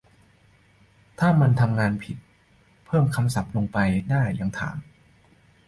[1.19, 2.17] ถ้ามันทำงานผิด
[2.85, 3.77] เพิ่มคำศัพท์ลงไป
[4.09, 4.77] ได้ ยังถาม